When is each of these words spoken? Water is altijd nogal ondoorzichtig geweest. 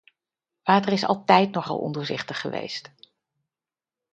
Water 0.63 0.91
is 0.91 1.03
altijd 1.05 1.51
nogal 1.51 1.77
ondoorzichtig 1.79 2.41
geweest. 2.41 2.91